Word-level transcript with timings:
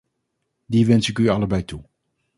Die 0.65 0.85
wens 0.85 1.09
ik 1.09 1.17
u 1.17 1.27
allebei 1.27 1.65
toe. 1.65 1.83